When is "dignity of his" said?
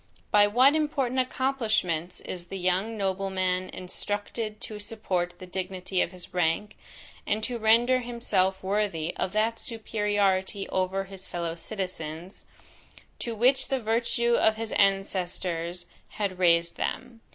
5.45-6.33